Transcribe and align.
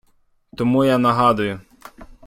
Тому 0.57 0.83
я 0.85 0.97
нагадую 0.97 1.59